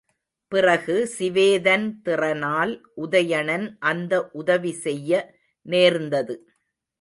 [0.51, 5.11] பிறகு சிவேதன் திறனால் உதயணன் அந்த உதவி செய்ய
[5.65, 6.35] நேர்ந்தது.